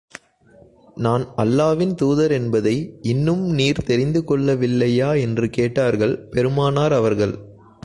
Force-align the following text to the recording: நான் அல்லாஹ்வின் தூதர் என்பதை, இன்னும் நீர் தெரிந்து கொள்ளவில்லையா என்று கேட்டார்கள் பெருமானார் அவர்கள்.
நான் 0.95 1.25
அல்லாஹ்வின் 1.37 1.93
தூதர் 1.95 2.31
என்பதை, 2.31 2.99
இன்னும் 3.01 3.43
நீர் 3.49 3.83
தெரிந்து 3.83 4.23
கொள்ளவில்லையா 4.27 5.19
என்று 5.19 5.49
கேட்டார்கள் 5.49 6.19
பெருமானார் 6.29 6.93
அவர்கள். 6.93 7.35